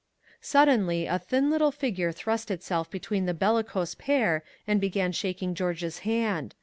[0.41, 5.99] Suddenly a thin little figure thrust itself between the bellicose pair and began shaking George's
[5.99, 6.55] hand.